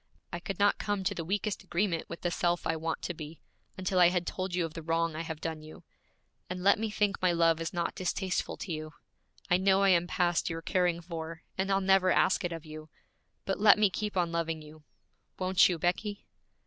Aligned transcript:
I 0.33 0.39
could 0.39 0.57
not 0.57 0.79
come 0.79 1.03
to 1.03 1.13
the 1.13 1.23
weakest 1.23 1.63
agreement 1.63 2.09
with 2.09 2.21
the 2.21 2.31
self 2.31 2.65
I 2.65 2.75
want 2.75 3.03
to 3.03 3.13
be, 3.13 3.39
until 3.77 3.99
I 3.99 4.07
had 4.09 4.25
told 4.25 4.55
you 4.55 4.65
of 4.65 4.73
the 4.73 4.81
wrong 4.81 5.15
I 5.15 5.21
have 5.21 5.39
done 5.39 5.61
you. 5.61 5.83
And 6.49 6.63
let 6.63 6.79
me 6.79 6.89
think 6.89 7.21
my 7.21 7.31
love 7.31 7.61
is 7.61 7.71
not 7.71 7.93
distasteful 7.93 8.57
to 8.57 8.71
you. 8.71 8.93
I 9.51 9.57
know 9.57 9.83
I 9.83 9.89
am 9.89 10.07
past 10.07 10.49
your 10.49 10.63
caring 10.63 11.01
for, 11.01 11.43
and 11.55 11.69
I'll 11.71 11.81
never 11.81 12.11
ask 12.11 12.43
it 12.43 12.51
of 12.51 12.65
you, 12.65 12.89
but 13.45 13.59
let 13.59 13.77
me 13.77 13.91
keep 13.91 14.17
on 14.17 14.31
loving 14.31 14.63
you. 14.63 14.81
Won't 15.37 15.69
you, 15.69 15.77
Becky?' 15.77 16.25